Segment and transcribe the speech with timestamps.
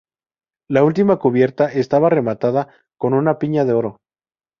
[0.67, 3.99] La última cubierta estaba rematada con una piña de oro.